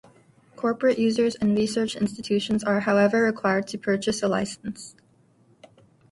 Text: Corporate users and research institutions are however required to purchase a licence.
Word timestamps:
Corporate 0.55 0.97
users 0.97 1.35
and 1.35 1.55
research 1.55 1.95
institutions 1.95 2.63
are 2.63 2.79
however 2.79 3.21
required 3.21 3.67
to 3.67 3.77
purchase 3.77 4.23
a 4.23 4.27
licence. 4.27 4.95